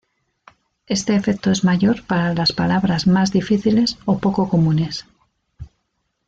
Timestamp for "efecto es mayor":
1.15-2.03